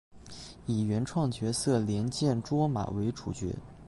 [0.65, 3.55] 以原创角色莲见琢马为主角。